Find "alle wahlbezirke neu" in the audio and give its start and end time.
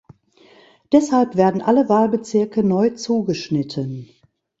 1.61-2.89